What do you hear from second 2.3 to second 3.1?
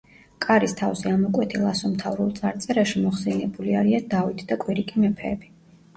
წარწერაში